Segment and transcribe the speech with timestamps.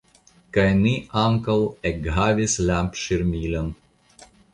[0.55, 1.57] Kaj ni ankaŭ
[1.89, 3.71] ekhavis lampŝirmilon.